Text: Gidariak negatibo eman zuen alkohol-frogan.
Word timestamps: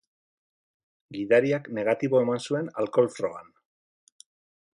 Gidariak 1.17 1.69
negatibo 1.79 2.23
eman 2.25 2.43
zuen 2.47 2.73
alkohol-frogan. 2.85 3.53